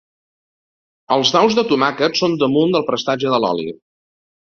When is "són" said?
2.23-2.37